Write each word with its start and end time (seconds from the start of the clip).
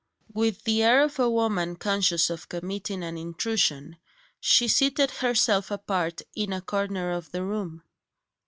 With 0.33 0.63
the 0.63 0.81
air 0.81 1.03
of 1.03 1.19
a 1.19 1.29
woman 1.29 1.75
conscious 1.75 2.31
of 2.31 2.49
committing 2.49 3.03
an 3.03 3.19
intrusion, 3.19 3.97
she 4.39 4.67
seated 4.67 5.11
herself 5.11 5.69
apart 5.69 6.23
in 6.35 6.51
a 6.53 6.59
corner 6.61 7.11
of 7.11 7.29
the 7.31 7.43
room. 7.43 7.83